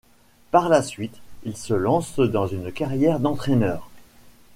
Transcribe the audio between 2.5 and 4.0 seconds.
carrière d'entraîneur.